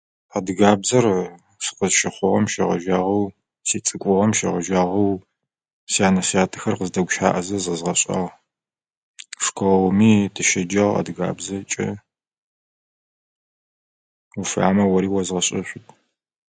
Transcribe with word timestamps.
Адыгабзэр 0.35 1.05
сыкъызщыхъугъэм 1.63 2.45
щэгъэжьагъэу, 2.51 3.25
сицӏыкӏугъэм 3.67 4.31
щэгъэжьагъэу, 4.37 5.11
сянэ 5.91 6.21
сятэхэр 6.29 6.75
къыздэгущаӏэхэзэ 6.79 7.57
зэзгъэшӏагъ. 7.65 8.29
Школыми 9.43 10.13
тыщеджагъ 10.33 10.95
адыгабзэкӏэ. 10.99 11.87
Уфаемэ 14.39 14.83
ори 14.95 15.09
уэзгъэшӏэшъут. 15.13 15.85